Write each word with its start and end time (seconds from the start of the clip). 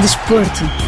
Desporto. 0.00 0.87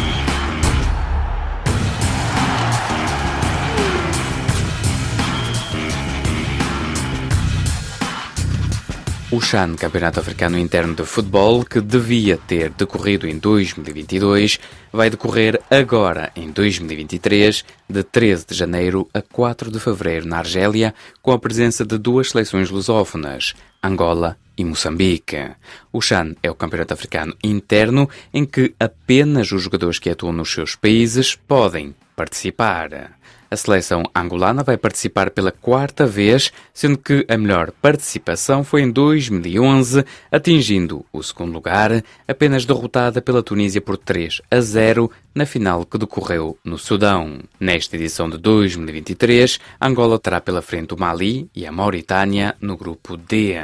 O 9.31 9.39
CHAN, 9.39 9.77
Campeonato 9.77 10.19
Africano 10.19 10.59
Interno 10.59 10.93
de 10.93 11.05
Futebol, 11.05 11.63
que 11.63 11.79
devia 11.79 12.35
ter 12.35 12.69
decorrido 12.71 13.25
em 13.25 13.37
2022, 13.37 14.59
vai 14.91 15.09
decorrer 15.09 15.57
agora, 15.71 16.33
em 16.35 16.51
2023, 16.51 17.63
de 17.87 18.03
13 18.03 18.47
de 18.47 18.53
janeiro 18.53 19.09
a 19.13 19.21
4 19.21 19.71
de 19.71 19.79
fevereiro, 19.79 20.27
na 20.27 20.39
Argélia, 20.39 20.93
com 21.21 21.31
a 21.31 21.39
presença 21.39 21.85
de 21.85 21.97
duas 21.97 22.31
seleções 22.31 22.69
lusófonas, 22.69 23.53
Angola 23.81 24.37
e 24.57 24.65
Moçambique. 24.65 25.51
O 25.93 26.01
CHAN 26.01 26.35
é 26.43 26.51
o 26.51 26.55
Campeonato 26.55 26.93
Africano 26.93 27.33
Interno 27.41 28.09
em 28.33 28.43
que 28.43 28.75
apenas 28.77 29.49
os 29.53 29.61
jogadores 29.61 29.97
que 29.97 30.09
atuam 30.09 30.33
nos 30.33 30.51
seus 30.51 30.75
países 30.75 31.35
podem 31.35 31.95
participar. 32.17 33.20
A 33.53 33.57
seleção 33.57 34.03
angolana 34.15 34.63
vai 34.63 34.77
participar 34.77 35.29
pela 35.29 35.51
quarta 35.51 36.07
vez, 36.07 36.53
sendo 36.73 36.97
que 36.97 37.25
a 37.27 37.37
melhor 37.37 37.69
participação 37.81 38.63
foi 38.63 38.81
em 38.81 38.89
2011, 38.89 40.05
atingindo 40.31 41.05
o 41.11 41.21
segundo 41.21 41.51
lugar, 41.51 42.01
apenas 42.25 42.63
derrotada 42.63 43.21
pela 43.21 43.43
Tunísia 43.43 43.81
por 43.81 43.97
3 43.97 44.41
a 44.49 44.61
0 44.61 45.11
na 45.33 45.45
final 45.45 45.85
que 45.85 45.97
decorreu 45.97 46.57
no 46.63 46.77
Sudão. 46.77 47.39
Nesta 47.59 47.95
edição 47.95 48.29
de 48.29 48.37
2023, 48.37 49.59
Angola 49.79 50.19
terá 50.19 50.41
pela 50.41 50.61
frente 50.61 50.93
o 50.93 50.99
Mali 50.99 51.49
e 51.55 51.65
a 51.65 51.71
Mauritânia 51.71 52.55
no 52.61 52.77
grupo 52.77 53.17
D. 53.17 53.55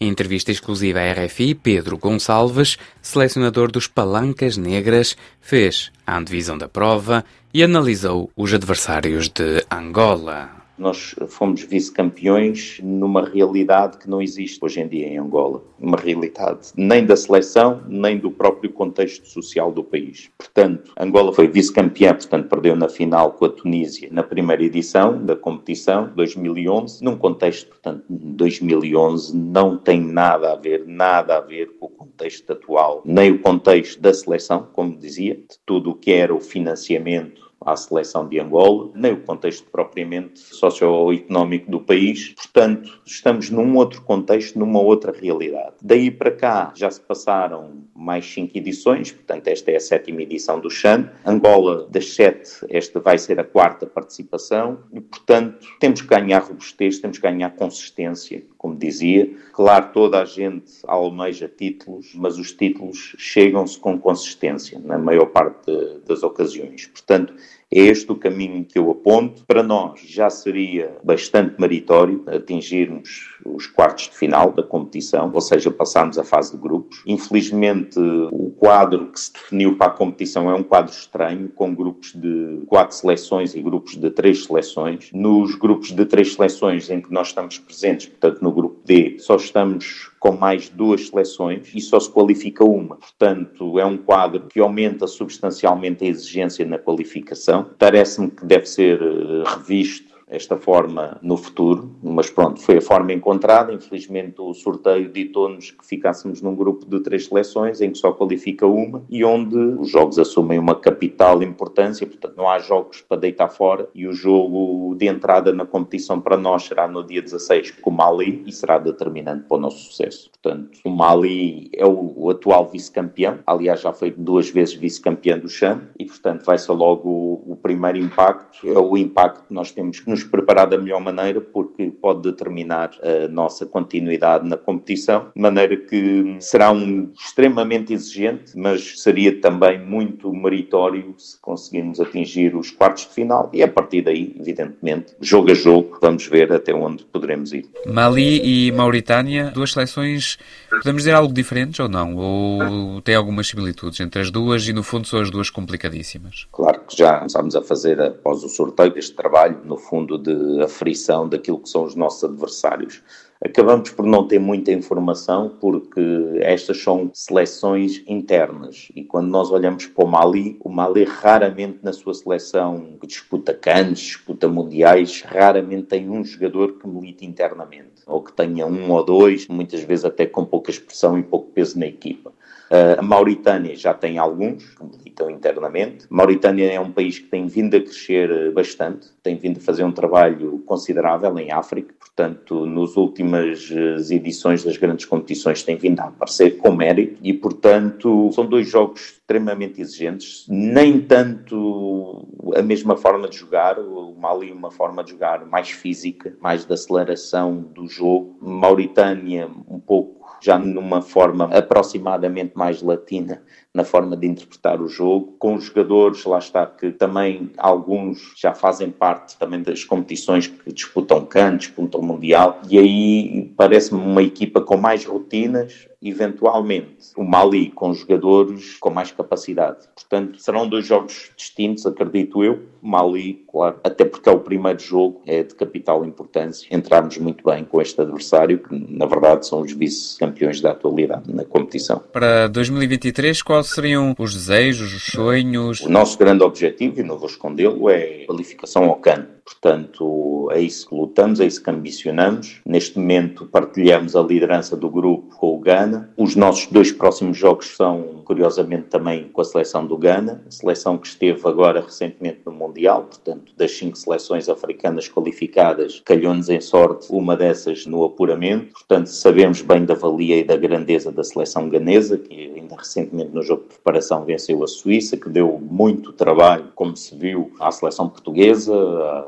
Em 0.00 0.08
entrevista 0.08 0.50
exclusiva 0.50 1.00
à 1.00 1.12
RFI, 1.12 1.54
Pedro 1.54 1.98
Gonçalves, 1.98 2.78
selecionador 3.02 3.70
dos 3.70 3.86
Palancas 3.86 4.56
Negras, 4.56 5.16
fez 5.40 5.90
a 6.06 6.16
antevisão 6.16 6.56
da 6.56 6.68
prova 6.68 7.24
e 7.52 7.62
analisou 7.62 8.30
os 8.36 8.52
adversários 8.54 9.28
de 9.28 9.64
Angola. 9.70 10.59
Nós 10.80 11.14
fomos 11.28 11.62
vice-campeões 11.62 12.80
numa 12.82 13.22
realidade 13.22 13.98
que 13.98 14.08
não 14.08 14.22
existe 14.22 14.58
hoje 14.64 14.80
em 14.80 14.88
dia 14.88 15.08
em 15.08 15.18
Angola. 15.18 15.62
Uma 15.78 15.98
realidade 15.98 16.68
nem 16.74 17.04
da 17.04 17.14
seleção, 17.14 17.82
nem 17.86 18.16
do 18.16 18.30
próprio 18.30 18.72
contexto 18.72 19.28
social 19.28 19.70
do 19.70 19.84
país. 19.84 20.30
Portanto, 20.38 20.90
Angola 20.98 21.34
foi 21.34 21.48
vice-campeã, 21.48 22.14
portanto, 22.14 22.48
perdeu 22.48 22.74
na 22.74 22.88
final 22.88 23.32
com 23.32 23.44
a 23.44 23.50
Tunísia 23.50 24.08
na 24.10 24.22
primeira 24.22 24.64
edição 24.64 25.22
da 25.22 25.36
competição, 25.36 26.10
2011, 26.16 27.04
num 27.04 27.18
contexto, 27.18 27.68
portanto, 27.68 28.02
2011 28.08 29.36
não 29.36 29.76
tem 29.76 30.00
nada 30.00 30.54
a 30.54 30.56
ver, 30.56 30.86
nada 30.86 31.36
a 31.36 31.40
ver 31.40 31.72
com 31.78 31.86
o 31.86 31.90
contexto 31.90 32.50
atual, 32.54 33.02
nem 33.04 33.32
o 33.32 33.38
contexto 33.38 34.00
da 34.00 34.14
seleção, 34.14 34.66
como 34.72 34.96
dizia, 34.96 35.34
de 35.34 35.58
tudo 35.66 35.90
o 35.90 35.94
que 35.94 36.10
era 36.10 36.34
o 36.34 36.40
financiamento 36.40 37.49
à 37.64 37.76
seleção 37.76 38.26
de 38.28 38.38
Angola, 38.40 38.90
nem 38.94 39.12
o 39.12 39.20
contexto 39.20 39.68
propriamente 39.70 40.40
socioeconómico 40.40 41.70
do 41.70 41.80
país. 41.80 42.34
Portanto, 42.34 43.00
estamos 43.04 43.50
num 43.50 43.76
outro 43.76 44.02
contexto, 44.02 44.58
numa 44.58 44.80
outra 44.80 45.12
realidade. 45.12 45.74
Daí 45.82 46.10
para 46.10 46.30
cá 46.30 46.72
já 46.74 46.90
se 46.90 47.00
passaram 47.00 47.84
mais 47.94 48.24
cinco 48.24 48.56
edições, 48.56 49.12
portanto, 49.12 49.48
esta 49.48 49.70
é 49.70 49.76
a 49.76 49.80
sétima 49.80 50.22
edição 50.22 50.58
do 50.58 50.70
Chan. 50.70 51.10
Angola, 51.24 51.86
das 51.90 52.14
sete, 52.14 52.50
esta 52.68 52.98
vai 52.98 53.18
ser 53.18 53.38
a 53.38 53.44
quarta 53.44 53.86
participação 53.86 54.80
e, 54.92 55.00
portanto, 55.00 55.66
temos 55.78 56.00
que 56.00 56.08
ganhar 56.08 56.40
robustez, 56.40 56.98
temos 56.98 57.18
que 57.18 57.22
ganhar 57.22 57.50
consistência, 57.50 58.42
como 58.60 58.76
dizia. 58.76 59.34
Claro, 59.54 59.90
toda 59.90 60.20
a 60.20 60.24
gente 60.26 60.70
almeja 60.86 61.48
títulos, 61.48 62.12
mas 62.14 62.38
os 62.38 62.52
títulos 62.52 63.16
chegam-se 63.16 63.78
com 63.78 63.98
consistência, 63.98 64.78
na 64.78 64.98
maior 64.98 65.26
parte 65.26 65.72
das 66.06 66.22
ocasiões. 66.22 66.86
Portanto, 66.86 67.34
é 67.72 67.78
este 67.78 68.10
o 68.10 68.16
caminho 68.16 68.64
que 68.64 68.78
eu 68.78 68.90
aponto. 68.90 69.44
Para 69.46 69.62
nós 69.62 70.00
já 70.00 70.28
seria 70.28 70.96
bastante 71.04 71.60
meritório 71.60 72.22
atingirmos 72.26 73.38
os 73.44 73.66
quartos 73.66 74.08
de 74.08 74.16
final 74.16 74.52
da 74.52 74.62
competição, 74.62 75.30
ou 75.32 75.40
seja, 75.40 75.70
passarmos 75.70 76.18
a 76.18 76.24
fase 76.24 76.52
de 76.52 76.58
grupos. 76.60 77.02
Infelizmente, 77.06 77.98
o 77.98 78.50
quadro 78.58 79.06
que 79.06 79.20
se 79.20 79.32
definiu 79.32 79.76
para 79.76 79.86
a 79.86 79.94
competição 79.94 80.50
é 80.50 80.54
um 80.54 80.62
quadro 80.62 80.92
estranho, 80.92 81.48
com 81.48 81.74
grupos 81.74 82.12
de 82.12 82.62
quatro 82.66 82.96
seleções 82.96 83.54
e 83.54 83.62
grupos 83.62 83.96
de 83.96 84.10
três 84.10 84.44
seleções. 84.44 85.10
Nos 85.12 85.54
grupos 85.54 85.92
de 85.92 86.04
três 86.04 86.34
seleções 86.34 86.90
em 86.90 87.00
que 87.00 87.12
nós 87.12 87.28
estamos 87.28 87.58
presentes, 87.58 88.06
portanto, 88.06 88.42
no 88.42 88.52
grupo 88.52 88.69
Só 89.18 89.36
estamos 89.36 90.10
com 90.18 90.32
mais 90.32 90.68
duas 90.68 91.08
seleções 91.08 91.70
e 91.74 91.80
só 91.80 92.00
se 92.00 92.10
qualifica 92.10 92.64
uma. 92.64 92.96
Portanto, 92.96 93.78
é 93.78 93.84
um 93.84 93.96
quadro 93.96 94.48
que 94.48 94.60
aumenta 94.60 95.06
substancialmente 95.06 96.04
a 96.04 96.08
exigência 96.08 96.66
na 96.66 96.78
qualificação. 96.78 97.70
Parece-me 97.78 98.30
que 98.30 98.44
deve 98.44 98.66
ser 98.66 99.00
eh, 99.00 99.44
revisto 99.46 100.09
esta 100.30 100.56
forma 100.56 101.18
no 101.20 101.36
futuro, 101.36 101.90
mas 102.02 102.30
pronto, 102.30 102.60
foi 102.60 102.78
a 102.78 102.80
forma 102.80 103.12
encontrada. 103.12 103.72
Infelizmente, 103.72 104.40
o 104.40 104.54
sorteio 104.54 105.10
ditou-nos 105.10 105.72
que 105.72 105.84
ficássemos 105.84 106.40
num 106.40 106.54
grupo 106.54 106.86
de 106.86 107.00
três 107.00 107.26
seleções, 107.26 107.80
em 107.80 107.90
que 107.90 107.98
só 107.98 108.12
qualifica 108.12 108.66
uma, 108.66 109.02
e 109.10 109.24
onde 109.24 109.56
os 109.56 109.90
jogos 109.90 110.18
assumem 110.18 110.58
uma 110.58 110.74
capital 110.74 111.42
importância, 111.42 112.06
portanto, 112.06 112.34
não 112.36 112.48
há 112.48 112.58
jogos 112.58 113.00
para 113.00 113.20
deitar 113.20 113.48
fora, 113.48 113.88
e 113.94 114.06
o 114.06 114.12
jogo 114.12 114.94
de 114.96 115.06
entrada 115.06 115.52
na 115.52 115.66
competição 115.66 116.20
para 116.20 116.36
nós 116.36 116.64
será 116.64 116.86
no 116.86 117.04
dia 117.04 117.20
16 117.20 117.72
com 117.72 117.90
o 117.90 117.92
Mali 117.92 118.42
e 118.46 118.52
será 118.52 118.78
determinante 118.78 119.44
para 119.48 119.56
o 119.56 119.60
nosso 119.60 119.78
sucesso. 119.78 120.30
Portanto, 120.30 120.78
o 120.84 120.90
Mali 120.90 121.70
é 121.74 121.84
o, 121.84 122.12
o 122.16 122.30
atual 122.30 122.68
vice-campeão, 122.68 123.40
aliás, 123.46 123.80
já 123.80 123.92
foi 123.92 124.10
duas 124.10 124.48
vezes 124.48 124.74
vice-campeão 124.74 125.38
do 125.38 125.48
Cham, 125.48 125.82
e 125.98 126.04
portanto 126.04 126.44
vai 126.44 126.56
ser 126.56 126.72
logo 126.72 127.08
o, 127.08 127.52
o 127.52 127.56
primeiro 127.56 127.98
impacto, 127.98 128.68
é 128.68 128.78
o 128.78 128.96
impacto 128.96 129.46
que 129.48 129.54
nós 129.54 129.72
temos 129.72 130.00
que 130.00 130.08
nos 130.08 130.19
nos 130.20 130.24
preparar 130.24 130.66
da 130.66 130.78
melhor 130.78 131.00
maneira, 131.00 131.40
porque 131.40 131.90
pode 131.90 132.22
determinar 132.22 132.90
a 133.02 133.28
nossa 133.28 133.66
continuidade 133.66 134.48
na 134.48 134.56
competição, 134.56 135.30
de 135.34 135.40
maneira 135.40 135.76
que 135.76 136.36
será 136.40 136.70
um 136.70 137.10
extremamente 137.18 137.92
exigente, 137.92 138.56
mas 138.56 139.00
seria 139.00 139.40
também 139.40 139.78
muito 139.78 140.32
meritório 140.32 141.14
se 141.16 141.40
conseguirmos 141.40 142.00
atingir 142.00 142.54
os 142.54 142.70
quartos 142.70 143.06
de 143.06 143.14
final 143.14 143.50
e 143.52 143.62
a 143.62 143.68
partir 143.68 144.02
daí, 144.02 144.34
evidentemente, 144.38 145.14
jogo 145.20 145.50
a 145.50 145.54
jogo, 145.54 145.98
vamos 146.00 146.26
ver 146.26 146.52
até 146.52 146.74
onde 146.74 147.04
poderemos 147.04 147.52
ir. 147.52 147.66
Mali 147.86 148.66
e 148.68 148.72
Mauritânia, 148.72 149.50
duas 149.50 149.72
seleções, 149.72 150.38
podemos 150.70 151.02
dizer 151.02 151.14
algo 151.14 151.32
diferentes 151.32 151.80
ou 151.80 151.88
não? 151.88 152.16
Ou 152.16 153.00
tem 153.00 153.14
algumas 153.14 153.48
similitudes 153.48 154.00
entre 154.00 154.20
as 154.20 154.30
duas 154.30 154.66
e 154.68 154.72
no 154.72 154.82
fundo 154.82 155.06
são 155.06 155.20
as 155.20 155.30
duas 155.30 155.50
complicadíssimas? 155.50 156.46
Claro 156.52 156.80
que 156.86 156.96
já 156.96 157.18
começámos 157.18 157.56
a 157.56 157.62
fazer 157.62 158.00
após 158.00 158.42
o 158.44 158.48
sorteio 158.48 158.92
este 158.96 159.14
trabalho, 159.14 159.58
no 159.64 159.76
fundo 159.76 160.09
de 160.18 160.62
aflição 160.62 161.28
daquilo 161.28 161.60
que 161.60 161.68
são 161.68 161.84
os 161.84 161.94
nossos 161.94 162.24
adversários. 162.24 163.02
Acabamos 163.42 163.88
por 163.90 164.04
não 164.04 164.28
ter 164.28 164.38
muita 164.38 164.70
informação 164.70 165.56
porque 165.58 166.00
estas 166.40 166.82
são 166.82 167.10
seleções 167.14 168.02
internas 168.06 168.88
e 168.94 169.02
quando 169.02 169.28
nós 169.28 169.50
olhamos 169.50 169.86
para 169.86 170.04
o 170.04 170.06
Mali, 170.06 170.58
o 170.60 170.68
Mali 170.68 171.04
raramente 171.04 171.78
na 171.82 171.90
sua 171.90 172.12
seleção 172.12 172.98
que 173.00 173.06
disputa 173.06 173.54
canos, 173.54 173.98
disputa 173.98 174.46
mundiais, 174.46 175.22
raramente 175.22 175.84
tem 175.84 176.10
um 176.10 176.22
jogador 176.22 176.78
que 176.78 176.86
milite 176.86 177.24
internamente 177.24 178.02
ou 178.06 178.22
que 178.22 178.32
tenha 178.32 178.66
um 178.66 178.90
ou 178.90 179.02
dois, 179.02 179.48
muitas 179.48 179.82
vezes 179.82 180.04
até 180.04 180.26
com 180.26 180.44
pouca 180.44 180.70
expressão 180.70 181.18
e 181.18 181.22
pouco 181.22 181.50
peso 181.50 181.78
na 181.78 181.86
equipa. 181.86 182.32
Uh, 182.70 183.00
a 183.00 183.02
Mauritânia 183.02 183.74
já 183.74 183.92
tem 183.92 184.16
alguns 184.16 184.64
que 184.76 184.84
militam 184.84 185.28
internamente. 185.28 186.04
A 186.08 186.14
Mauritânia 186.14 186.70
é 186.70 186.78
um 186.78 186.92
país 186.92 187.18
que 187.18 187.26
tem 187.26 187.48
vindo 187.48 187.76
a 187.76 187.80
crescer 187.80 188.30
ah, 188.30 188.52
bastante, 188.52 189.08
tem 189.24 189.36
vindo 189.36 189.58
a 189.58 189.60
fazer 189.60 189.82
um 189.82 189.90
trabalho 189.90 190.62
considerável 190.64 191.36
em 191.40 191.50
África. 191.50 191.92
Portanto, 191.98 192.66
nas 192.66 192.96
últimas 192.96 193.68
ah, 193.72 194.14
edições 194.14 194.62
das 194.62 194.76
grandes 194.76 195.04
competições 195.04 195.64
tem 195.64 195.76
vindo 195.76 195.98
a 195.98 196.04
aparecer 196.04 196.58
com 196.58 196.70
mérito 196.70 197.18
e, 197.20 197.32
portanto, 197.32 198.30
são 198.32 198.46
dois 198.46 198.68
jogos 198.68 199.00
extremamente 199.00 199.80
exigentes. 199.80 200.46
Nem 200.48 201.00
tanto 201.00 202.28
a 202.54 202.62
mesma 202.62 202.96
forma 202.96 203.28
de 203.28 203.36
jogar, 203.36 203.80
o 203.80 204.14
Mali 204.14 204.52
uma 204.52 204.70
forma 204.70 205.02
de 205.02 205.10
jogar 205.10 205.44
mais 205.44 205.70
física, 205.70 206.36
mais 206.40 206.64
de 206.64 206.72
aceleração 206.72 207.56
do 207.56 207.88
jogo. 207.88 208.38
Mauritânia 208.40 209.48
um 209.68 209.80
pouco 209.80 210.19
já 210.40 210.58
numa 210.58 211.02
forma 211.02 211.44
aproximadamente 211.46 212.52
mais 212.54 212.82
latina 212.82 213.42
na 213.74 213.84
forma 213.84 214.16
de 214.16 214.26
interpretar 214.26 214.80
o 214.80 214.88
jogo, 214.88 215.36
com 215.38 215.54
os 215.54 215.64
jogadores, 215.64 216.24
lá 216.24 216.38
está, 216.38 216.66
que 216.66 216.90
também 216.90 217.50
alguns 217.56 218.32
já 218.36 218.52
fazem 218.52 218.90
parte 218.90 219.38
também 219.38 219.62
das 219.62 219.84
competições 219.84 220.48
que 220.48 220.72
disputam 220.72 221.24
CAN, 221.24 221.56
disputam 221.56 222.02
Mundial, 222.02 222.60
e 222.68 222.78
aí 222.78 223.52
parece-me 223.56 224.00
uma 224.00 224.22
equipa 224.22 224.60
com 224.60 224.76
mais 224.76 225.04
rotinas, 225.04 225.88
eventualmente, 226.02 227.10
o 227.16 227.22
Mali 227.22 227.70
com 227.70 227.92
jogadores 227.92 228.76
com 228.80 228.90
mais 228.90 229.12
capacidade. 229.12 229.86
Portanto, 229.94 230.38
serão 230.40 230.66
dois 230.66 230.86
jogos 230.86 231.30
distintos, 231.36 231.86
acredito 231.86 232.42
eu. 232.42 232.60
Mali, 232.82 233.44
claro, 233.50 233.78
até 233.84 234.04
porque 234.04 234.28
é 234.28 234.32
o 234.32 234.40
primeiro 234.40 234.78
jogo, 234.78 235.20
é 235.26 235.42
de 235.42 235.54
capital 235.54 236.04
importância. 236.04 236.66
Entrarmos 236.74 237.18
muito 237.18 237.44
bem 237.44 237.64
com 237.64 237.80
este 237.80 238.00
adversário, 238.00 238.58
que 238.58 238.74
na 238.96 239.04
verdade 239.04 239.46
são 239.46 239.60
os 239.60 239.72
vice-campeões 239.72 240.60
da 240.62 240.70
atualidade 240.70 241.32
na 241.32 241.44
competição. 241.44 242.02
Para 242.10 242.48
2023, 242.48 243.42
quais 243.60 243.68
seriam 243.68 244.14
os 244.18 244.34
desejos, 244.34 244.94
os 244.94 245.04
sonhos? 245.04 245.80
O 245.80 245.88
nosso 245.88 246.18
grande 246.18 246.42
objetivo, 246.42 247.00
e 247.00 247.02
não 247.02 247.18
vou 247.18 247.28
escondê-lo, 247.28 247.90
é 247.90 248.22
a 248.22 248.26
qualificação 248.26 248.84
ao 248.84 248.96
CAN. 248.96 249.26
Portanto, 249.44 250.48
é 250.52 250.60
isso 250.60 250.88
que 250.88 250.94
lutamos, 250.94 251.40
é 251.40 251.46
isso 251.46 251.62
que 251.62 251.70
ambicionamos. 251.70 252.60
Neste 252.64 252.98
momento, 252.98 253.46
partilhamos 253.46 254.14
a 254.14 254.22
liderança 254.22 254.76
do 254.76 254.88
grupo 254.88 255.34
com 255.36 255.56
o 255.56 255.58
Ghana. 255.58 256.10
Os 256.16 256.36
nossos 256.36 256.68
dois 256.68 256.92
próximos 256.92 257.36
jogos 257.36 257.76
são, 257.76 258.22
curiosamente, 258.24 258.84
também 258.84 259.28
com 259.28 259.40
a 259.40 259.44
seleção 259.44 259.84
do 259.84 259.96
Ghana, 259.98 260.44
seleção 260.48 260.96
que 260.96 261.08
esteve 261.08 261.40
agora 261.48 261.80
recentemente 261.80 262.40
no 262.46 262.52
Mundial. 262.52 263.02
Portanto, 263.02 263.52
das 263.56 263.72
cinco 263.72 263.98
seleções 263.98 264.48
africanas 264.48 265.08
qualificadas, 265.08 266.00
calhou-nos 266.04 266.48
em 266.48 266.60
sorte 266.60 267.08
uma 267.10 267.36
dessas 267.36 267.86
no 267.86 268.04
apuramento. 268.04 268.72
Portanto, 268.72 269.08
sabemos 269.08 269.62
bem 269.62 269.84
da 269.84 269.94
valia 269.94 270.36
e 270.36 270.44
da 270.44 270.56
grandeza 270.56 271.10
da 271.10 271.24
seleção 271.24 271.68
ganesa, 271.68 272.16
que 272.16 272.52
ainda 272.70 272.76
recentemente 272.76 273.30
no 273.32 273.42
jogo 273.42 273.62
de 273.62 273.68
preparação 273.68 274.24
venceu 274.24 274.62
a 274.62 274.66
Suíça, 274.66 275.16
que 275.16 275.28
deu 275.28 275.60
muito 275.60 276.12
trabalho, 276.12 276.70
como 276.74 276.96
se 276.96 277.14
viu, 277.16 277.52
à 277.58 277.70
seleção 277.70 278.08
portuguesa, 278.08 278.74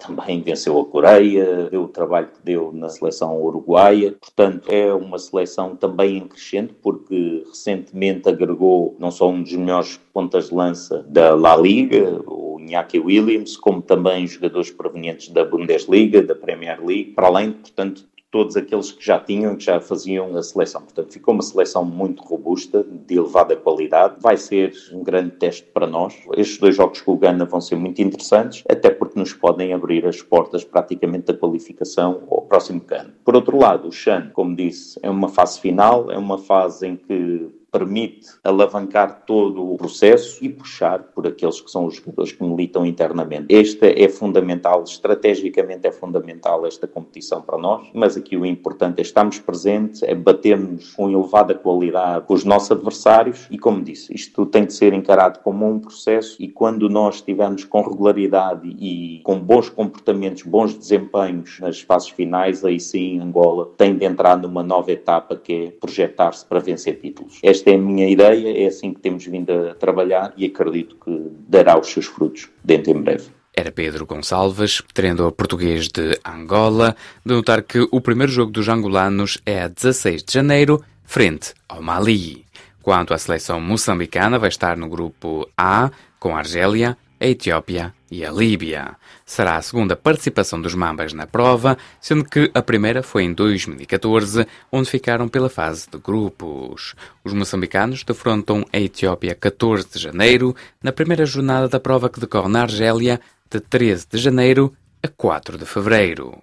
também 0.01 0.41
venceu 0.41 0.79
a 0.81 0.85
Coreia, 0.85 1.69
deu 1.71 1.83
o 1.83 1.89
trabalho 1.89 2.29
que 2.29 2.45
deu 2.45 2.73
na 2.73 2.89
seleção 2.89 3.41
uruguaia. 3.41 4.15
Portanto, 4.21 4.71
é 4.71 4.93
uma 4.93 5.19
seleção 5.19 5.77
também 5.77 6.19
em 6.19 6.29
crescente, 6.29 6.75
porque 6.83 7.45
recentemente 7.49 8.29
agregou 8.29 8.97
não 8.99 9.11
só 9.11 9.29
um 9.29 9.43
dos 9.43 9.53
melhores 9.53 9.99
pontas 10.13 10.49
de 10.49 10.55
lança 10.55 11.05
da 11.09 11.35
La 11.35 11.57
Liga, 11.57 12.21
o 12.27 12.59
Iñaki 12.61 12.99
Williams, 12.99 13.57
como 13.57 13.83
também 13.83 14.27
jogadores 14.27 14.71
provenientes 14.71 15.29
da 15.29 15.45
Bundesliga, 15.45 16.23
da 16.23 16.35
Premier 16.35 16.85
League, 16.85 17.13
para 17.13 17.27
além, 17.27 17.53
portanto, 17.53 18.05
todos 18.33 18.57
aqueles 18.57 18.91
que 18.91 19.05
já 19.05 19.21
tinham, 19.21 19.55
que 19.55 19.63
já 19.63 19.79
faziam 19.79 20.35
a 20.37 20.43
seleção. 20.43 20.81
Portanto, 20.81 21.13
ficou 21.13 21.35
uma 21.35 21.43
seleção 21.43 21.85
muito 21.85 22.25
robusta, 22.25 22.83
de 22.83 23.15
elevada 23.15 23.55
qualidade. 23.55 24.17
Vai 24.21 24.39
ser 24.39 24.73
um 24.91 25.05
grande 25.05 25.33
teste 25.33 25.69
para 25.73 25.87
nós. 25.87 26.15
Estes 26.35 26.59
dois 26.59 26.75
jogos 26.75 27.03
com 27.03 27.13
o 27.13 27.19
Ghana 27.19 27.45
vão 27.45 27.61
ser 27.61 27.77
muito 27.77 28.01
interessantes, 28.01 28.65
até 28.69 28.89
porque 28.91 29.19
nos 29.19 29.35
podem 29.35 29.75
abrir 29.75 30.07
as 30.07 30.23
portas 30.23 30.65
praticamente 30.65 31.27
da 31.27 31.35
qualificação 31.35 32.23
ao 32.31 32.43
próximo 32.43 32.81
Ghana. 32.81 33.15
Por 33.23 33.37
outro 33.37 33.59
lado, 33.59 33.89
o 33.89 33.93
Chan, 33.93 34.31
como 34.33 34.57
disse, 34.57 34.99
é 35.03 35.11
uma 35.11 35.29
fase 35.29 35.61
final, 35.61 36.11
é 36.11 36.17
uma 36.17 36.39
fase 36.39 36.87
em 36.87 36.97
que 36.97 37.62
permite 37.73 38.29
alavancar 38.45 39.23
todo 39.27 39.73
o 39.73 39.77
processo 39.79 40.45
e 40.45 40.49
puxar 40.51 41.03
por 41.15 41.27
aqueles 41.27 41.59
que 41.59 41.71
são 41.71 41.87
os 41.87 41.97
jogadores 41.97 42.31
que 42.31 42.45
militam 42.45 42.85
internamente. 42.85 43.53
Esta 43.53 43.87
é 43.87 44.09
fundamental, 44.11 44.85
estrategicamente 44.85 45.87
é 45.87 45.91
fundamental 45.91 46.67
esta 46.67 46.87
competição 46.87 47.41
para 47.41 47.57
nós, 47.57 47.89
mas 47.95 48.17
aqui 48.17 48.37
o 48.37 48.45
importante 48.45 48.99
é 48.99 49.03
estarmos 49.03 49.39
presentes, 49.39 50.03
é 50.03 50.15
batermos 50.15 50.93
com 50.95 51.11
elevada 51.11 51.55
qualidade 51.55 52.27
com 52.27 52.35
os 52.35 52.45
nossos 52.45 52.71
adversários 52.71 53.47
e, 53.51 53.59
como 53.59 53.83
disse, 53.83 54.15
isto 54.15 54.45
tem 54.45 54.67
de 54.67 54.75
ser 54.75 54.93
encarado 54.93 55.41
como 55.41 55.67
um 55.67 55.79
processo 55.79 56.37
e 56.39 56.49
quando 56.49 56.91
nós 56.91 57.17
estivermos 57.17 57.65
com 57.65 57.81
regularidade 57.81 58.69
e 58.69 59.21
com 59.25 59.39
bons 59.39 59.71
comportamentos, 59.71 60.43
bons 60.43 60.75
desempenhos 60.75 61.59
nas 61.61 61.81
fases 61.81 62.11
finais, 62.11 62.65
aí 62.65 62.79
sim 62.79 63.19
Angola 63.19 63.71
tem 63.79 63.97
de 63.97 64.05
entrar 64.05 64.37
numa 64.37 64.63
nova 64.63 64.93
etapa 64.93 65.37
que 65.37 65.53
é 65.53 65.71
projetar-se 65.71 66.45
para 66.45 66.61
vencer 66.61 67.01
títulos. 67.01 67.39
Esta 67.43 67.62
esta 67.63 67.71
é 67.71 67.75
a 67.75 67.79
minha 67.79 68.09
ideia, 68.09 68.65
é 68.65 68.67
assim 68.67 68.93
que 68.93 69.01
temos 69.01 69.25
vindo 69.25 69.53
a 69.53 69.75
trabalhar 69.75 70.33
e 70.37 70.47
acredito 70.47 70.97
que 70.97 71.31
dará 71.49 71.79
os 71.79 71.87
seus 71.87 72.07
frutos 72.07 72.51
dentro 72.63 72.91
em 72.91 73.01
breve. 73.01 73.29
Era 73.55 73.71
Pedro 73.71 74.05
Gonçalves, 74.05 74.83
treinador 74.93 75.31
português 75.31 75.87
de 75.87 76.19
Angola, 76.25 76.97
de 77.25 77.33
notar 77.33 77.63
que 77.63 77.87
o 77.93 78.01
primeiro 78.01 78.33
jogo 78.33 78.51
dos 78.51 78.69
angolanos 78.69 79.39
é 79.47 79.63
a 79.63 79.69
16 79.69 80.25
de 80.25 80.33
janeiro, 80.33 80.83
frente 81.05 81.55
ao 81.69 81.81
Mali. 81.81 82.45
Quanto 82.83 83.15
à 83.15 83.19
seleção 83.19 83.61
moçambicana, 83.61 84.41
vai 84.41 84.49
estar 84.49 84.77
no 84.77 84.89
grupo 84.89 85.49
A, 85.57 85.91
com 86.19 86.35
a 86.35 86.39
Argélia, 86.39 86.97
a 87.23 87.27
Etiópia 87.27 87.95
e 88.11 88.25
a 88.25 88.33
Líbia. 88.33 88.97
Será 89.25 89.57
a 89.57 89.63
segunda 89.63 89.95
participação 89.95 90.61
dos 90.61 90.75
Mambas 90.75 91.13
na 91.13 91.25
prova, 91.25 91.79
sendo 92.01 92.25
que 92.25 92.51
a 92.53 92.61
primeira 92.61 93.01
foi 93.01 93.23
em 93.23 93.33
2014, 93.33 94.45
onde 94.73 94.91
ficaram 94.91 95.29
pela 95.29 95.49
fase 95.49 95.87
de 95.89 95.99
grupos. 95.99 96.97
Os 97.25 97.33
moçambicanos 97.33 98.03
defrontam 98.03 98.67
a 98.73 98.81
Etiópia 98.81 99.37
14 99.37 99.87
de 99.93 100.01
janeiro, 100.01 100.55
na 100.83 100.91
primeira 100.91 101.25
jornada 101.25 101.69
da 101.69 101.79
prova 101.79 102.11
que 102.11 102.19
decorre 102.19 102.49
na 102.49 102.63
Argélia, 102.63 103.21
de 103.49 103.61
13 103.61 104.07
de 104.11 104.19
janeiro 104.19 104.75
a 105.01 105.07
4 105.07 105.57
de 105.57 105.65
fevereiro. 105.65 106.41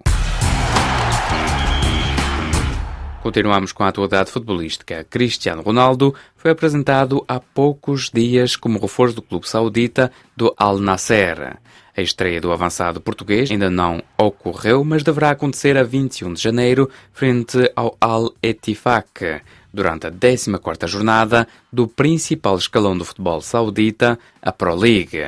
Continuamos 3.22 3.70
com 3.70 3.84
a 3.84 3.88
atualidade 3.88 4.30
futebolística. 4.30 5.04
Cristiano 5.04 5.60
Ronaldo 5.60 6.14
foi 6.34 6.50
apresentado 6.50 7.22
há 7.28 7.38
poucos 7.38 8.08
dias 8.08 8.56
como 8.56 8.78
reforço 8.78 9.16
do 9.16 9.22
clube 9.22 9.46
saudita 9.46 10.10
do 10.34 10.54
Al 10.56 10.78
Nasser. 10.78 11.58
A 11.94 12.00
estreia 12.00 12.40
do 12.40 12.50
avançado 12.50 12.98
português 12.98 13.50
ainda 13.50 13.68
não 13.68 14.02
ocorreu, 14.16 14.82
mas 14.84 15.02
deverá 15.02 15.32
acontecer 15.32 15.76
a 15.76 15.82
21 15.82 16.32
de 16.32 16.42
janeiro, 16.42 16.88
frente 17.12 17.70
ao 17.76 17.94
Al 18.00 18.32
Ettifaq, 18.42 19.42
durante 19.70 20.06
a 20.06 20.10
14ª 20.10 20.86
jornada 20.88 21.46
do 21.70 21.86
principal 21.86 22.56
escalão 22.56 22.96
do 22.96 23.04
futebol 23.04 23.42
saudita, 23.42 24.18
a 24.40 24.50
Pro 24.50 24.74
League. 24.74 25.20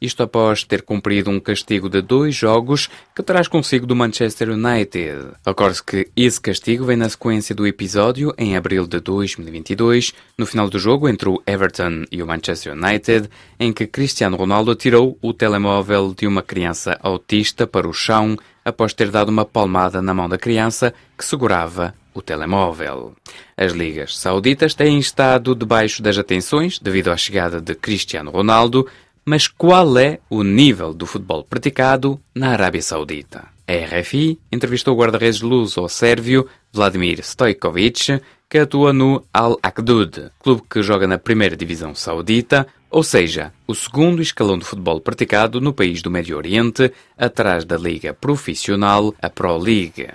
Isto 0.00 0.22
após 0.22 0.62
ter 0.62 0.82
cumprido 0.82 1.30
um 1.30 1.40
castigo 1.40 1.88
de 1.88 2.00
dois 2.00 2.34
jogos 2.34 2.88
que 3.14 3.22
traz 3.22 3.48
consigo 3.48 3.86
do 3.86 3.96
Manchester 3.96 4.50
United. 4.50 5.30
Recorde-se 5.44 5.82
que 5.82 6.08
esse 6.16 6.40
castigo 6.40 6.84
vem 6.84 6.96
na 6.96 7.08
sequência 7.08 7.54
do 7.54 7.66
episódio, 7.66 8.32
em 8.38 8.56
abril 8.56 8.86
de 8.86 9.00
2022, 9.00 10.14
no 10.36 10.46
final 10.46 10.70
do 10.70 10.78
jogo 10.78 11.08
entre 11.08 11.28
o 11.28 11.42
Everton 11.46 12.04
e 12.12 12.22
o 12.22 12.26
Manchester 12.26 12.74
United, 12.74 13.28
em 13.58 13.72
que 13.72 13.86
Cristiano 13.86 14.36
Ronaldo 14.36 14.74
tirou 14.74 15.18
o 15.20 15.32
telemóvel 15.32 16.14
de 16.16 16.26
uma 16.26 16.42
criança 16.42 16.96
autista 17.02 17.66
para 17.66 17.88
o 17.88 17.92
chão 17.92 18.36
após 18.64 18.92
ter 18.92 19.10
dado 19.10 19.30
uma 19.30 19.44
palmada 19.44 20.00
na 20.00 20.14
mão 20.14 20.28
da 20.28 20.38
criança 20.38 20.94
que 21.16 21.24
segurava 21.24 21.94
o 22.14 22.22
telemóvel. 22.22 23.14
As 23.56 23.72
ligas 23.72 24.18
sauditas 24.18 24.74
têm 24.74 24.98
estado 24.98 25.54
debaixo 25.54 26.02
das 26.02 26.18
atenções 26.18 26.78
devido 26.78 27.10
à 27.10 27.16
chegada 27.16 27.60
de 27.60 27.74
Cristiano 27.74 28.30
Ronaldo, 28.30 28.86
mas 29.28 29.46
qual 29.46 29.98
é 29.98 30.20
o 30.30 30.42
nível 30.42 30.94
do 30.94 31.04
futebol 31.04 31.44
praticado 31.44 32.18
na 32.34 32.48
Arábia 32.48 32.80
Saudita? 32.80 33.44
A 33.66 34.00
RFI 34.00 34.38
entrevistou 34.50 34.94
o 34.94 34.98
guarda-redes 34.98 35.42
luso-sérvio 35.42 36.48
Vladimir 36.72 37.22
Stojkovic, 37.22 38.22
que 38.48 38.56
atua 38.56 38.90
no 38.90 39.22
Al-Aqdud, 39.30 40.30
clube 40.40 40.62
que 40.70 40.80
joga 40.80 41.06
na 41.06 41.18
primeira 41.18 41.54
divisão 41.54 41.94
saudita, 41.94 42.66
ou 42.90 43.02
seja, 43.02 43.52
o 43.66 43.74
segundo 43.74 44.22
escalão 44.22 44.56
de 44.56 44.64
futebol 44.64 44.98
praticado 44.98 45.60
no 45.60 45.74
país 45.74 46.00
do 46.00 46.10
Médio 46.10 46.38
Oriente, 46.38 46.90
atrás 47.14 47.66
da 47.66 47.76
liga 47.76 48.14
profissional, 48.14 49.14
a 49.20 49.28
Pro 49.28 49.58
League. 49.58 50.08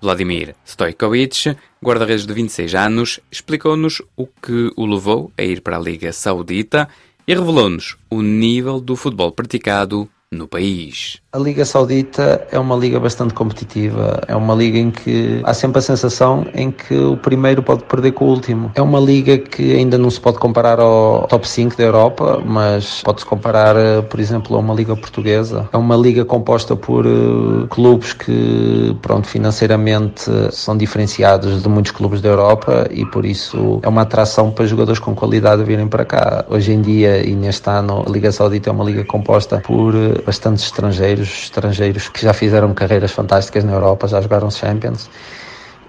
Vladimir 0.00 0.54
Stojkovic, 0.64 1.56
guarda-redes 1.82 2.24
de 2.24 2.32
26 2.32 2.74
anos, 2.74 3.20
explicou-nos 3.32 4.00
o 4.16 4.26
que 4.26 4.70
o 4.76 4.86
levou 4.86 5.32
a 5.36 5.42
ir 5.42 5.60
para 5.60 5.76
a 5.76 5.80
Liga 5.80 6.12
Saudita 6.12 6.88
e 7.26 7.34
revelou-nos 7.34 7.96
o 8.10 8.20
nível 8.22 8.80
do 8.80 8.96
futebol 8.96 9.32
praticado 9.32 10.08
no 10.34 10.46
país. 10.46 11.18
A 11.32 11.38
Liga 11.38 11.64
Saudita 11.64 12.46
é 12.52 12.58
uma 12.58 12.76
liga 12.76 13.00
bastante 13.00 13.34
competitiva, 13.34 14.20
é 14.28 14.36
uma 14.36 14.54
liga 14.54 14.78
em 14.78 14.90
que 14.90 15.40
há 15.42 15.52
sempre 15.52 15.80
a 15.80 15.82
sensação 15.82 16.46
em 16.54 16.70
que 16.70 16.94
o 16.94 17.16
primeiro 17.16 17.60
pode 17.60 17.82
perder 17.84 18.12
com 18.12 18.26
o 18.26 18.28
último. 18.28 18.70
É 18.74 18.80
uma 18.82 19.00
liga 19.00 19.36
que 19.38 19.74
ainda 19.74 19.98
não 19.98 20.10
se 20.10 20.20
pode 20.20 20.38
comparar 20.38 20.78
ao 20.78 21.26
top 21.26 21.48
5 21.48 21.76
da 21.76 21.82
Europa, 21.82 22.40
mas 22.44 23.02
pode-se 23.02 23.26
comparar, 23.26 23.74
eh, 23.74 24.02
por 24.02 24.20
exemplo, 24.20 24.56
a 24.56 24.60
uma 24.60 24.74
liga 24.74 24.94
portuguesa. 24.94 25.68
É 25.72 25.76
uma 25.76 25.96
liga 25.96 26.24
composta 26.24 26.76
por 26.76 27.04
uh, 27.04 27.66
clubes 27.68 28.12
que, 28.12 28.96
pronto, 29.02 29.26
financeiramente 29.26 30.30
são 30.52 30.76
diferenciados 30.76 31.62
de 31.62 31.68
muitos 31.68 31.90
clubes 31.92 32.20
da 32.20 32.28
Europa 32.28 32.86
e 32.90 33.04
por 33.06 33.24
isso 33.26 33.80
é 33.82 33.88
uma 33.88 34.02
atração 34.02 34.50
para 34.50 34.66
jogadores 34.66 35.00
com 35.00 35.14
qualidade 35.14 35.64
virem 35.64 35.88
para 35.88 36.04
cá. 36.04 36.44
Hoje 36.48 36.72
em 36.72 36.80
dia 36.80 37.24
e 37.26 37.34
neste 37.34 37.68
ano, 37.68 38.04
a 38.06 38.10
Liga 38.10 38.30
Saudita 38.30 38.70
é 38.70 38.72
uma 38.72 38.84
liga 38.84 39.04
composta 39.04 39.60
por 39.60 39.94
uh, 39.94 40.23
bastantes 40.24 40.64
estrangeiros, 40.64 41.28
estrangeiros 41.28 42.08
que 42.08 42.22
já 42.22 42.32
fizeram 42.32 42.72
carreiras 42.74 43.12
fantásticas 43.12 43.64
na 43.64 43.72
Europa, 43.72 44.08
já 44.08 44.20
jogaram 44.20 44.50
Champions 44.50 45.08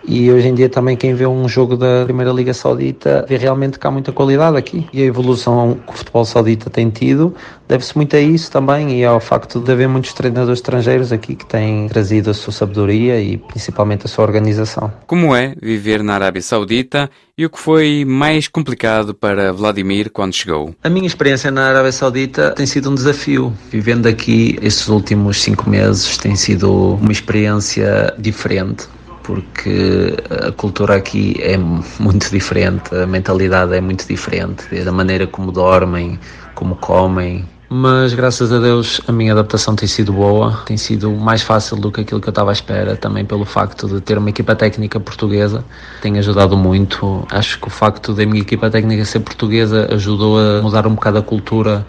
E 0.07 0.31
hoje 0.31 0.47
em 0.47 0.53
dia 0.53 0.69
também 0.69 0.95
quem 0.95 1.13
vê 1.13 1.25
um 1.25 1.47
jogo 1.47 1.75
da 1.75 2.03
Primeira 2.05 2.31
Liga 2.31 2.53
Saudita 2.53 3.25
vê 3.27 3.37
realmente 3.37 3.79
que 3.79 3.87
há 3.87 3.91
muita 3.91 4.11
qualidade 4.11 4.57
aqui. 4.57 4.87
E 4.93 5.01
a 5.01 5.05
evolução 5.05 5.79
que 5.85 5.93
o 5.93 5.97
futebol 5.97 6.25
saudita 6.25 6.69
tem 6.69 6.89
tido 6.89 7.35
deve-se 7.67 7.95
muito 7.95 8.15
a 8.15 8.19
isso 8.19 8.51
também 8.51 8.99
e 8.99 9.05
ao 9.05 9.19
facto 9.19 9.59
de 9.59 9.71
haver 9.71 9.87
muitos 9.87 10.13
treinadores 10.13 10.59
estrangeiros 10.59 11.11
aqui 11.11 11.35
que 11.35 11.45
têm 11.45 11.87
trazido 11.87 12.29
a 12.29 12.33
sua 12.33 12.53
sabedoria 12.53 13.19
e 13.19 13.37
principalmente 13.37 14.05
a 14.05 14.07
sua 14.07 14.23
organização. 14.23 14.91
Como 15.07 15.35
é 15.35 15.55
viver 15.61 16.03
na 16.03 16.13
Arábia 16.13 16.41
Saudita 16.41 17.09
e 17.37 17.45
o 17.45 17.49
que 17.49 17.59
foi 17.59 18.05
mais 18.05 18.47
complicado 18.47 19.13
para 19.13 19.51
Vladimir 19.51 20.11
quando 20.11 20.33
chegou? 20.33 20.75
A 20.83 20.89
minha 20.89 21.07
experiência 21.07 21.49
na 21.49 21.69
Arábia 21.69 21.91
Saudita 21.91 22.51
tem 22.51 22.65
sido 22.65 22.89
um 22.91 22.95
desafio. 22.95 23.51
Vivendo 23.71 24.07
aqui 24.07 24.57
estes 24.61 24.87
últimos 24.87 25.41
cinco 25.41 25.69
meses 25.69 26.17
tem 26.17 26.35
sido 26.35 26.95
uma 26.95 27.11
experiência 27.11 28.13
diferente 28.17 28.87
porque 29.25 30.15
a 30.29 30.51
cultura 30.51 30.95
aqui 30.95 31.35
é 31.41 31.57
muito 31.57 32.29
diferente, 32.29 32.95
a 32.95 33.07
mentalidade 33.07 33.73
é 33.73 33.81
muito 33.81 34.07
diferente, 34.07 34.63
da 34.83 34.91
maneira 34.91 35.25
como 35.25 35.51
dormem, 35.51 36.19
como 36.53 36.75
comem. 36.75 37.43
Mas 37.67 38.13
graças 38.13 38.51
a 38.51 38.59
Deus 38.59 39.01
a 39.07 39.11
minha 39.11 39.33
adaptação 39.33 39.75
tem 39.75 39.87
sido 39.87 40.13
boa, 40.13 40.61
tem 40.67 40.77
sido 40.77 41.09
mais 41.11 41.41
fácil 41.41 41.77
do 41.77 41.91
que 41.91 42.01
aquilo 42.01 42.21
que 42.21 42.27
eu 42.27 42.31
estava 42.31 42.51
à 42.51 42.53
espera, 42.53 42.95
também 42.95 43.25
pelo 43.25 43.43
facto 43.43 43.87
de 43.87 43.99
ter 43.99 44.19
uma 44.19 44.29
equipa 44.29 44.55
técnica 44.55 44.99
portuguesa, 44.99 45.65
tem 46.01 46.19
ajudado 46.19 46.55
muito. 46.55 47.25
Acho 47.31 47.59
que 47.59 47.67
o 47.67 47.71
facto 47.71 48.13
da 48.13 48.23
minha 48.25 48.41
equipa 48.41 48.69
técnica 48.69 49.03
ser 49.05 49.21
portuguesa 49.21 49.87
ajudou 49.91 50.37
a 50.39 50.61
mudar 50.61 50.85
um 50.85 50.93
bocado 50.93 51.17
a 51.17 51.23
cultura 51.23 51.85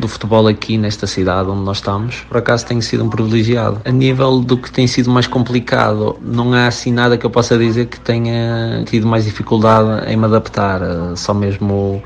do 0.00 0.08
futebol 0.08 0.48
aqui 0.48 0.78
nesta 0.78 1.06
cidade 1.06 1.48
onde 1.48 1.62
nós 1.62 1.76
estamos, 1.76 2.20
por 2.28 2.38
acaso 2.38 2.66
tenho 2.66 2.82
sido 2.82 3.04
um 3.04 3.10
privilegiado. 3.10 3.80
A 3.84 3.90
nível 3.90 4.40
do 4.40 4.56
que 4.56 4.70
tem 4.70 4.86
sido 4.86 5.10
mais 5.10 5.26
complicado, 5.26 6.16
não 6.20 6.52
há 6.54 6.66
assim 6.66 6.92
nada 6.92 7.16
que 7.16 7.24
eu 7.24 7.30
possa 7.30 7.56
dizer 7.56 7.86
que 7.86 8.00
tenha 8.00 8.82
tido 8.86 9.06
mais 9.06 9.24
dificuldade 9.24 10.10
em 10.10 10.16
me 10.16 10.24
adaptar, 10.24 10.80
só 11.16 11.34
mesmo 11.34 12.02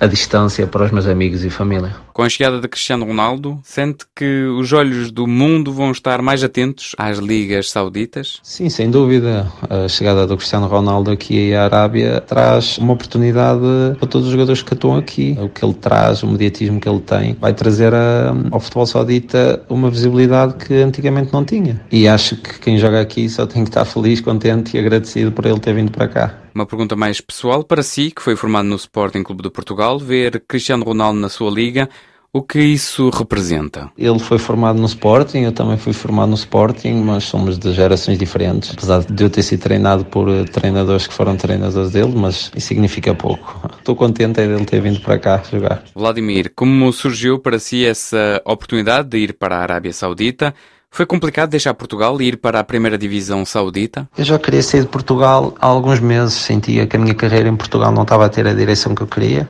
a 0.00 0.06
distância 0.06 0.66
para 0.66 0.84
os 0.84 0.90
meus 0.90 1.06
amigos 1.06 1.44
e 1.44 1.50
família. 1.50 1.94
Com 2.12 2.22
a 2.22 2.28
chegada 2.28 2.60
de 2.60 2.68
Cristiano 2.68 3.06
Ronaldo, 3.06 3.58
sente 3.64 4.04
que 4.14 4.44
os 4.44 4.70
olhos 4.74 5.10
do 5.10 5.26
mundo 5.26 5.72
vão 5.72 5.90
estar 5.90 6.20
mais 6.20 6.44
atentos 6.44 6.94
às 6.98 7.16
ligas 7.16 7.70
sauditas? 7.70 8.38
Sim, 8.42 8.68
sem 8.68 8.90
dúvida. 8.90 9.50
A 9.68 9.88
chegada 9.88 10.26
do 10.26 10.36
Cristiano 10.36 10.66
Ronaldo 10.66 11.10
aqui 11.10 11.54
à 11.54 11.64
Arábia 11.64 12.20
traz 12.20 12.76
uma 12.76 12.92
oportunidade 12.92 13.62
para 13.98 14.06
todos 14.06 14.26
os 14.26 14.32
jogadores 14.32 14.62
que 14.62 14.74
atuam 14.74 14.98
aqui. 14.98 15.38
O 15.40 15.48
que 15.48 15.64
ele 15.64 15.72
traz, 15.72 16.22
o 16.22 16.26
mediatismo 16.26 16.78
que 16.78 16.88
ele 16.88 17.00
tem, 17.00 17.34
vai 17.40 17.54
trazer 17.54 17.94
a, 17.94 18.34
ao 18.50 18.60
futebol 18.60 18.84
saudita 18.84 19.64
uma 19.70 19.88
visibilidade 19.88 20.54
que 20.54 20.74
antigamente 20.74 21.32
não 21.32 21.44
tinha. 21.46 21.80
E 21.90 22.06
acho 22.06 22.36
que 22.36 22.58
quem 22.60 22.76
joga 22.76 23.00
aqui 23.00 23.26
só 23.30 23.46
tem 23.46 23.64
que 23.64 23.70
estar 23.70 23.86
feliz, 23.86 24.20
contente 24.20 24.76
e 24.76 24.78
agradecido 24.78 25.32
por 25.32 25.46
ele 25.46 25.58
ter 25.58 25.74
vindo 25.74 25.90
para 25.90 26.06
cá. 26.08 26.42
Uma 26.54 26.66
pergunta 26.66 26.94
mais 26.94 27.18
pessoal 27.18 27.64
para 27.64 27.82
si, 27.82 28.10
que 28.10 28.20
foi 28.20 28.36
formado 28.36 28.66
no 28.66 28.76
Sporting 28.76 29.22
Clube 29.22 29.42
de 29.42 29.50
Portugal, 29.50 29.98
ver 29.98 30.44
Cristiano 30.46 30.84
Ronaldo 30.84 31.18
na 31.18 31.30
sua 31.30 31.50
liga, 31.50 31.88
o 32.34 32.40
que 32.40 32.58
isso 32.60 33.10
representa? 33.10 33.90
Ele 33.96 34.18
foi 34.18 34.38
formado 34.38 34.78
no 34.78 34.86
Sporting, 34.86 35.40
eu 35.40 35.52
também 35.52 35.76
fui 35.76 35.92
formado 35.92 36.30
no 36.30 36.34
Sporting, 36.34 36.94
mas 36.94 37.24
somos 37.24 37.58
de 37.58 37.72
gerações 37.74 38.18
diferentes. 38.18 38.70
Apesar 38.70 39.04
de 39.04 39.22
eu 39.22 39.28
ter 39.28 39.42
sido 39.42 39.60
treinado 39.60 40.02
por 40.06 40.30
eh, 40.30 40.44
treinadores 40.44 41.06
que 41.06 41.12
foram 41.12 41.36
treinadores 41.36 41.90
dele, 41.90 42.14
mas 42.16 42.50
isso 42.56 42.68
significa 42.68 43.14
pouco. 43.14 43.68
Estou 43.78 43.94
contente 43.94 44.40
é 44.40 44.46
dele 44.46 44.64
ter 44.64 44.80
vindo 44.80 45.00
para 45.00 45.18
cá 45.18 45.42
jogar. 45.52 45.84
Vladimir, 45.94 46.50
como 46.56 46.90
surgiu 46.90 47.38
para 47.38 47.58
si 47.58 47.84
essa 47.84 48.40
oportunidade 48.46 49.10
de 49.10 49.18
ir 49.18 49.34
para 49.34 49.58
a 49.58 49.60
Arábia 49.60 49.92
Saudita? 49.92 50.54
Foi 50.90 51.04
complicado 51.04 51.50
deixar 51.50 51.74
Portugal 51.74 52.20
e 52.20 52.28
ir 52.28 52.36
para 52.38 52.60
a 52.60 52.64
primeira 52.64 52.96
divisão 52.96 53.44
saudita? 53.44 54.08
Eu 54.16 54.24
já 54.24 54.38
queria 54.38 54.62
sair 54.62 54.82
de 54.82 54.88
Portugal 54.88 55.54
há 55.58 55.66
alguns 55.66 56.00
meses, 56.00 56.34
sentia 56.34 56.86
que 56.86 56.96
a 56.96 56.98
minha 56.98 57.14
carreira 57.14 57.48
em 57.48 57.56
Portugal 57.56 57.92
não 57.92 58.02
estava 58.02 58.24
a 58.24 58.28
ter 58.28 58.46
a 58.46 58.54
direção 58.54 58.94
que 58.94 59.02
eu 59.02 59.06
queria. 59.06 59.48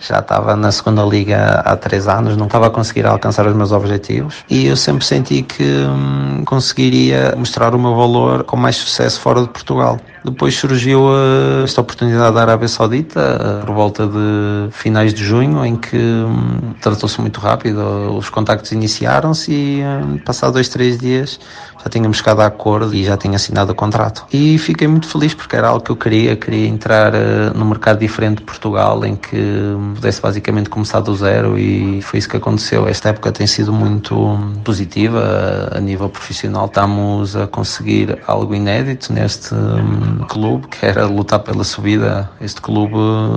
Já 0.00 0.20
estava 0.20 0.56
na 0.56 0.72
segunda 0.72 1.02
liga 1.02 1.62
há 1.64 1.76
três 1.76 2.08
anos, 2.08 2.36
não 2.36 2.46
estava 2.46 2.68
a 2.68 2.70
conseguir 2.70 3.06
alcançar 3.06 3.46
os 3.46 3.54
meus 3.54 3.70
objetivos 3.70 4.36
e 4.48 4.66
eu 4.66 4.76
sempre 4.76 5.04
senti 5.04 5.42
que 5.42 5.62
hum, 5.62 6.42
conseguiria 6.46 7.34
mostrar 7.36 7.74
o 7.74 7.78
meu 7.78 7.94
valor 7.94 8.44
com 8.44 8.56
mais 8.56 8.76
sucesso 8.76 9.20
fora 9.20 9.42
de 9.42 9.48
Portugal. 9.48 10.00
Depois 10.24 10.54
surgiu 10.54 11.04
uh, 11.04 11.64
esta 11.64 11.80
oportunidade 11.80 12.34
da 12.34 12.42
Arábia 12.42 12.68
Saudita, 12.68 13.20
uh, 13.62 13.66
por 13.66 13.74
volta 13.74 14.06
de 14.06 14.70
finais 14.70 15.14
de 15.14 15.24
junho, 15.24 15.64
em 15.64 15.76
que 15.76 15.96
um, 15.96 16.74
tratou-se 16.80 17.18
muito 17.20 17.40
rápido, 17.40 17.80
os 18.16 18.28
contactos 18.28 18.72
iniciaram-se 18.72 19.50
e, 19.50 19.82
um, 19.82 20.18
passados 20.18 20.54
dois, 20.54 20.68
três 20.68 20.98
dias, 20.98 21.40
já 21.82 21.90
tínhamos 21.90 22.18
chegado 22.18 22.40
a 22.40 22.46
acordo 22.46 22.94
e 22.94 23.04
já 23.04 23.16
tinha 23.16 23.36
assinado 23.36 23.72
o 23.72 23.74
contrato. 23.74 24.26
E 24.32 24.58
fiquei 24.58 24.86
muito 24.86 25.08
feliz 25.08 25.34
porque 25.34 25.56
era 25.56 25.68
algo 25.68 25.82
que 25.82 25.90
eu 25.90 25.96
queria, 25.96 26.36
queria 26.36 26.68
entrar 26.68 27.14
uh, 27.14 27.56
num 27.56 27.64
mercado 27.66 27.98
diferente 27.98 28.38
de 28.38 28.44
Portugal, 28.44 29.04
em 29.04 29.16
que 29.16 29.36
um, 29.36 29.94
pudesse 29.94 30.20
basicamente 30.20 30.68
começar 30.68 31.00
do 31.00 31.14
zero 31.14 31.58
e 31.58 32.02
foi 32.02 32.18
isso 32.18 32.28
que 32.28 32.36
aconteceu. 32.36 32.86
Esta 32.86 33.10
época 33.10 33.32
tem 33.32 33.46
sido 33.46 33.72
muito 33.72 34.16
hum, 34.16 34.54
positiva 34.64 35.70
a 35.72 35.80
nível 35.80 36.08
profissional, 36.08 36.66
estamos 36.66 37.36
a 37.36 37.46
conseguir 37.46 38.18
algo 38.26 38.54
inédito 38.54 39.12
neste 39.12 39.54
hum, 39.54 40.24
clube, 40.28 40.68
que 40.68 40.84
era 40.84 41.06
lutar 41.06 41.40
pela 41.40 41.64
subida. 41.64 42.30
Este 42.40 42.60
clube, 42.60 42.96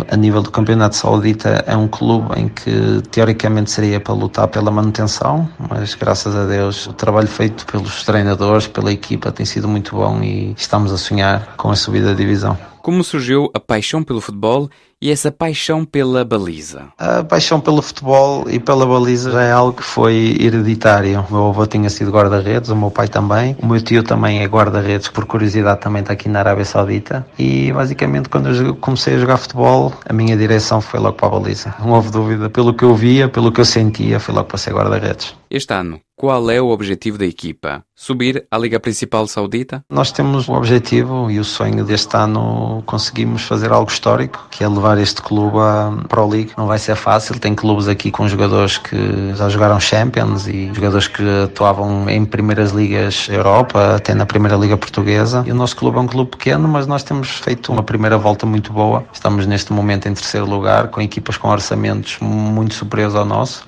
a 0.09 0.15
nível 0.17 0.41
do 0.41 0.51
Campeonato 0.51 0.95
Saudita, 0.95 1.63
é 1.67 1.75
um 1.75 1.87
clube 1.87 2.39
em 2.39 2.47
que 2.47 3.01
teoricamente 3.11 3.71
seria 3.71 3.99
para 3.99 4.13
lutar 4.13 4.47
pela 4.47 4.71
manutenção, 4.71 5.47
mas 5.69 5.95
graças 5.95 6.35
a 6.35 6.45
Deus 6.45 6.87
o 6.87 6.93
trabalho 6.93 7.27
feito 7.27 7.65
pelos 7.65 8.03
treinadores, 8.03 8.32
pela 8.67 8.91
equipa, 8.91 9.31
tem 9.31 9.45
sido 9.45 9.67
muito 9.67 9.95
bom 9.95 10.21
e 10.21 10.53
estamos 10.57 10.91
a 10.91 10.97
sonhar 10.97 11.55
com 11.55 11.69
a 11.69 11.75
subida 11.75 12.07
da 12.07 12.13
divisão. 12.13 12.72
Como 12.83 13.01
surgiu 13.01 13.49
a 13.53 13.61
paixão 13.61 14.03
pelo 14.03 14.19
futebol 14.19 14.69
e 15.01 15.09
essa 15.09 15.31
paixão 15.31 15.85
pela 15.85 16.25
baliza? 16.25 16.89
A 16.97 17.23
paixão 17.23 17.61
pelo 17.61 17.81
futebol 17.81 18.45
e 18.49 18.59
pela 18.59 18.85
baliza 18.85 19.31
já 19.31 19.41
é 19.41 19.53
algo 19.53 19.77
que 19.77 19.83
foi 19.83 20.35
hereditário. 20.37 21.25
O 21.29 21.33
meu 21.33 21.47
avô 21.47 21.65
tinha 21.65 21.89
sido 21.89 22.11
guarda-redes, 22.11 22.69
o 22.71 22.75
meu 22.75 22.91
pai 22.91 23.07
também. 23.07 23.55
O 23.61 23.67
meu 23.67 23.81
tio 23.81 24.03
também 24.03 24.43
é 24.43 24.45
guarda-redes, 24.45 25.07
por 25.07 25.25
curiosidade 25.25 25.79
também 25.79 26.01
está 26.01 26.11
aqui 26.11 26.27
na 26.27 26.39
Arábia 26.39 26.65
Saudita. 26.65 27.25
E 27.39 27.71
basicamente 27.71 28.27
quando 28.27 28.49
eu 28.49 28.75
comecei 28.75 29.15
a 29.15 29.17
jogar 29.17 29.37
futebol, 29.37 29.93
a 30.05 30.11
minha 30.11 30.35
direção 30.35 30.81
foi 30.81 30.99
logo 30.99 31.15
para 31.15 31.27
a 31.27 31.39
baliza. 31.39 31.73
Não 31.79 31.91
houve 31.91 32.11
dúvida. 32.11 32.49
Pelo 32.49 32.73
que 32.73 32.83
eu 32.83 32.93
via, 32.93 33.29
pelo 33.29 33.49
que 33.49 33.61
eu 33.61 33.65
sentia, 33.65 34.19
foi 34.19 34.35
logo 34.35 34.49
para 34.49 34.57
ser 34.57 34.73
guarda-redes. 34.73 35.33
Este 35.49 35.71
ano, 35.73 36.01
qual 36.15 36.49
é 36.49 36.59
o 36.59 36.69
objetivo 36.69 37.17
da 37.17 37.25
equipa? 37.25 37.83
Subir 37.95 38.47
à 38.49 38.57
Liga 38.57 38.79
Principal 38.79 39.27
Saudita? 39.27 39.83
Nós 39.87 40.11
temos 40.11 40.47
o 40.47 40.53
objetivo 40.53 41.29
e 41.29 41.37
o 41.37 41.43
sonho 41.43 41.85
deste 41.85 42.17
ano 42.17 42.72
conseguimos 42.81 43.43
fazer 43.43 43.71
algo 43.71 43.89
histórico, 43.89 44.47
que 44.49 44.63
é 44.63 44.67
levar 44.67 44.97
este 44.97 45.21
clube 45.21 45.57
à 45.57 45.91
Pro 46.07 46.27
League. 46.27 46.51
Não 46.57 46.67
vai 46.67 46.79
ser 46.79 46.95
fácil, 46.95 47.39
tem 47.39 47.53
clubes 47.53 47.87
aqui 47.87 48.11
com 48.11 48.27
jogadores 48.27 48.77
que 48.77 49.33
já 49.35 49.49
jogaram 49.49 49.79
Champions 49.79 50.47
e 50.47 50.71
jogadores 50.73 51.07
que 51.07 51.23
atuavam 51.43 52.09
em 52.09 52.25
primeiras 52.25 52.71
ligas 52.71 53.27
Europa, 53.29 53.95
até 53.95 54.13
na 54.13 54.25
primeira 54.25 54.55
liga 54.57 54.77
portuguesa. 54.77 55.43
E 55.45 55.51
o 55.51 55.55
nosso 55.55 55.75
clube 55.75 55.97
é 55.97 56.01
um 56.01 56.07
clube 56.07 56.31
pequeno, 56.31 56.67
mas 56.67 56.87
nós 56.87 57.03
temos 57.03 57.29
feito 57.29 57.71
uma 57.71 57.83
primeira 57.83 58.17
volta 58.17 58.45
muito 58.45 58.73
boa. 58.73 59.03
Estamos 59.13 59.45
neste 59.45 59.71
momento 59.73 60.07
em 60.07 60.13
terceiro 60.13 60.45
lugar, 60.45 60.87
com 60.87 61.01
equipas 61.01 61.37
com 61.37 61.49
orçamentos 61.49 62.17
muito 62.19 62.73
superiores 62.73 63.15
ao 63.15 63.25
nosso 63.25 63.65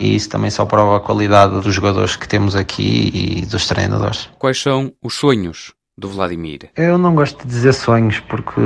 e 0.00 0.14
isso 0.14 0.28
também 0.28 0.50
só 0.50 0.64
prova 0.64 0.96
a 0.96 1.00
qualidade 1.00 1.60
dos 1.60 1.74
jogadores 1.74 2.16
que 2.16 2.26
temos 2.26 2.56
aqui 2.56 3.10
e 3.14 3.46
dos 3.46 3.66
treinadores. 3.66 4.28
Quais 4.38 4.60
são 4.60 4.92
os 5.02 5.14
sonhos 5.14 5.72
do 5.96 6.08
Vladimir? 6.08 6.70
Eu 6.76 6.96
não 6.96 7.14
gosto 7.14 7.46
de 7.46 7.48
dizer 7.48 7.72
sonhos 7.72 8.18
porque 8.20 8.60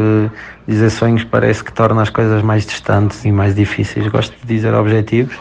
dizer 0.67 0.91
sonhos 0.91 1.25
parece 1.25 1.63
que 1.63 1.73
torna 1.73 2.03
as 2.03 2.11
coisas 2.11 2.43
mais 2.43 2.65
distantes 2.65 3.25
e 3.25 3.33
mais 3.33 3.55
difíceis. 3.55 4.07
Gosto 4.09 4.35
de 4.41 4.47
dizer 4.47 4.75
objetivos. 4.75 5.37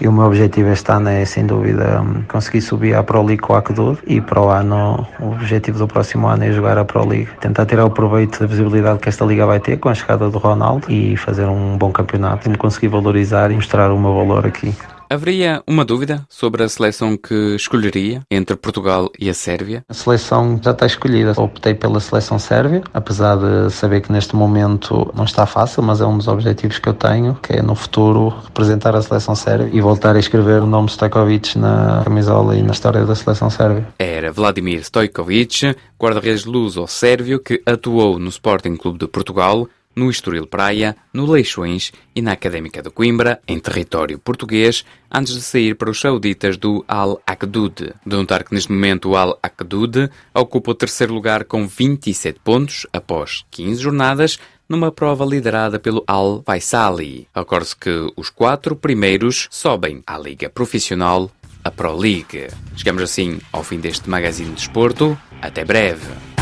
E 0.00 0.08
o 0.08 0.12
meu 0.12 0.24
objetivo 0.24 0.70
este 0.70 0.90
ano 0.90 1.08
é, 1.08 1.24
sem 1.24 1.46
dúvida, 1.46 2.02
conseguir 2.26 2.62
subir 2.62 2.96
à 2.96 3.02
Pro 3.04 3.22
League 3.22 3.40
com 3.40 3.54
a 3.54 3.58
Acdud 3.58 3.96
e 4.08 4.20
para 4.20 4.40
o 4.40 4.50
ano, 4.50 5.06
o 5.20 5.30
objetivo 5.30 5.78
do 5.78 5.86
próximo 5.86 6.26
ano 6.26 6.42
é 6.42 6.50
jogar 6.50 6.76
a 6.76 6.84
Pro 6.84 7.06
League. 7.06 7.28
Tentar 7.40 7.64
tirar 7.66 7.84
o 7.84 7.90
proveito 7.90 8.40
da 8.40 8.46
visibilidade 8.46 8.98
que 8.98 9.08
esta 9.08 9.24
liga 9.24 9.46
vai 9.46 9.60
ter 9.60 9.76
com 9.76 9.88
a 9.88 9.94
chegada 9.94 10.28
do 10.28 10.38
Ronaldo 10.38 10.90
e 10.90 11.16
fazer 11.16 11.46
um 11.46 11.78
bom 11.78 11.92
campeonato 11.92 12.48
e 12.48 12.50
me 12.50 12.56
conseguir 12.56 12.88
valorizar 12.88 13.52
e 13.52 13.54
mostrar 13.54 13.92
o 13.92 13.98
meu 13.98 14.12
valor 14.14 14.44
aqui. 14.44 14.74
Haveria 15.08 15.62
uma 15.66 15.84
dúvida 15.84 16.24
sobre 16.28 16.62
a 16.62 16.68
seleção 16.68 17.16
que 17.16 17.54
escolheria 17.54 18.22
entre 18.30 18.56
Portugal 18.56 19.10
e 19.18 19.28
a 19.28 19.34
Sérvia? 19.34 19.84
A 19.88 19.94
seleção 19.94 20.58
já 20.62 20.70
está 20.70 20.86
escolhida. 20.86 21.34
Optei 21.36 21.74
pela 21.74 22.00
seleção 22.00 22.38
sérvia, 22.38 22.82
apesar 22.92 23.36
de 23.36 23.70
saber 23.72 24.00
que 24.00 24.10
neste 24.10 24.34
momento 24.34 25.12
não 25.14 25.24
está 25.24 25.46
fácil, 25.46 25.82
mas 25.82 26.00
é 26.00 26.06
um 26.06 26.16
dos 26.16 26.28
objetivos 26.28 26.78
que 26.78 26.88
eu 26.88 26.94
tenho, 26.94 27.34
que 27.42 27.52
é 27.52 27.62
no 27.62 27.74
futuro 27.74 28.28
representar 28.44 28.96
a 28.96 29.02
seleção 29.02 29.34
sérvia 29.34 29.70
e 29.72 29.80
voltar 29.80 30.16
a 30.16 30.18
escrever 30.18 30.62
o 30.62 30.66
nome 30.66 30.88
Stojkovic 30.88 31.58
na 31.58 32.02
camisola 32.04 32.56
e 32.56 32.62
na 32.62 32.72
história 32.72 33.04
da 33.04 33.14
seleção 33.14 33.50
sérvia. 33.50 33.86
Era 33.98 34.32
Vladimir 34.32 34.80
Stojkovic, 34.80 35.76
guarda-redes 36.00 36.44
luso-sérvio 36.44 37.38
que 37.40 37.62
atuou 37.66 38.18
no 38.18 38.28
Sporting 38.28 38.76
Clube 38.76 38.98
de 38.98 39.06
Portugal, 39.06 39.68
no 39.94 40.10
Estoril 40.10 40.46
Praia, 40.46 40.96
no 41.12 41.26
Leixões 41.26 41.92
e 42.14 42.22
na 42.22 42.32
Académica 42.32 42.82
de 42.82 42.90
Coimbra, 42.90 43.40
em 43.46 43.58
território 43.58 44.18
português, 44.18 44.84
antes 45.10 45.34
de 45.34 45.42
sair 45.42 45.74
para 45.74 45.90
os 45.90 46.00
sauditas 46.00 46.56
do 46.56 46.84
Al 46.88 47.20
Aqdud. 47.26 47.94
De 48.04 48.16
notar 48.16 48.44
que 48.44 48.54
neste 48.54 48.72
momento 48.72 49.10
o 49.10 49.16
Al 49.16 49.38
Aqdud 49.42 50.10
ocupa 50.34 50.72
o 50.72 50.74
terceiro 50.74 51.14
lugar 51.14 51.44
com 51.44 51.66
27 51.66 52.40
pontos 52.42 52.86
após 52.92 53.44
15 53.50 53.82
jornadas, 53.82 54.38
numa 54.68 54.90
prova 54.90 55.24
liderada 55.24 55.78
pelo 55.78 56.02
Al 56.06 56.42
Faisali. 56.44 57.28
Recorde-se 57.34 57.76
que 57.76 58.12
os 58.16 58.30
quatro 58.30 58.74
primeiros 58.74 59.46
sobem 59.50 60.02
à 60.06 60.18
Liga 60.18 60.48
Profissional, 60.48 61.30
a 61.62 61.70
Pro 61.70 61.96
League. 61.96 62.48
Chegamos 62.76 63.02
assim 63.02 63.40
ao 63.52 63.62
fim 63.62 63.78
deste 63.78 64.08
magazine 64.08 64.50
de 64.50 64.56
desporto. 64.56 65.18
Até 65.40 65.64
breve. 65.64 66.33